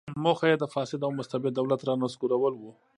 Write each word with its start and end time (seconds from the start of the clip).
موخه 0.23 0.45
یې 0.51 0.55
د 0.59 0.65
فاسد 0.73 0.99
او 1.03 1.11
مستبد 1.19 1.51
دولت 1.55 1.81
رانسکورول 1.89 2.53
و. 2.57 2.63